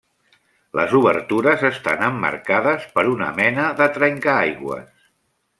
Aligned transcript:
Les 0.79 0.95
obertures 0.99 1.65
estan 1.69 2.01
emmarcades 2.09 2.89
per 2.97 3.07
una 3.13 3.31
mena 3.43 3.71
de 3.83 3.93
trencaaigües. 3.99 4.93